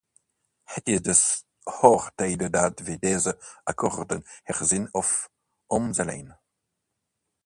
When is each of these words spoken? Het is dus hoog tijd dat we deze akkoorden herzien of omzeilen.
Het 0.63 0.87
is 0.87 1.01
dus 1.01 1.43
hoog 1.63 2.11
tijd 2.15 2.51
dat 2.53 2.79
we 2.79 2.99
deze 2.99 3.39
akkoorden 3.63 4.23
herzien 4.43 4.87
of 4.93 5.29
omzeilen. 5.65 6.39